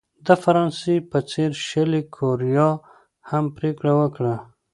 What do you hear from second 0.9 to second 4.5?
په څېر شلي کوریا هم پرېکړه وکړه.